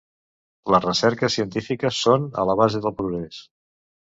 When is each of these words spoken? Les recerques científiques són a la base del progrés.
Les 0.75 0.83
recerques 0.87 1.35
científiques 1.39 1.99
són 2.07 2.25
a 2.45 2.49
la 2.53 2.59
base 2.63 2.85
del 2.87 2.99
progrés. 3.03 3.45